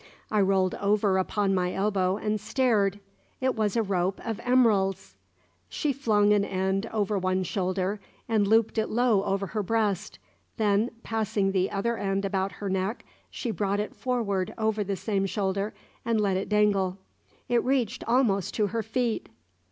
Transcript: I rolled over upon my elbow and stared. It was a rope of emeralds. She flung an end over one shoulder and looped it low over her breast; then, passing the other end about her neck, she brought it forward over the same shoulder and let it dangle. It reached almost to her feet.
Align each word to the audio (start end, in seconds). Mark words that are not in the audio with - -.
I 0.31 0.41
rolled 0.41 0.73
over 0.81 1.19
upon 1.19 1.53
my 1.53 1.71
elbow 1.73 2.17
and 2.17 2.41
stared. 2.41 2.99
It 3.39 3.53
was 3.55 3.75
a 3.75 3.83
rope 3.83 4.19
of 4.25 4.39
emeralds. 4.43 5.13
She 5.69 5.93
flung 5.93 6.33
an 6.33 6.43
end 6.43 6.87
over 6.87 7.19
one 7.19 7.43
shoulder 7.43 7.99
and 8.27 8.47
looped 8.47 8.79
it 8.79 8.89
low 8.89 9.23
over 9.23 9.45
her 9.45 9.61
breast; 9.61 10.17
then, 10.57 10.89
passing 11.03 11.51
the 11.51 11.69
other 11.69 11.97
end 11.99 12.25
about 12.25 12.53
her 12.53 12.67
neck, 12.67 13.05
she 13.29 13.51
brought 13.51 13.79
it 13.79 13.93
forward 13.95 14.55
over 14.57 14.83
the 14.83 14.95
same 14.95 15.27
shoulder 15.27 15.71
and 16.03 16.19
let 16.19 16.35
it 16.35 16.49
dangle. 16.49 16.97
It 17.47 17.63
reached 17.63 18.03
almost 18.05 18.55
to 18.55 18.65
her 18.73 18.81
feet. 18.81 19.29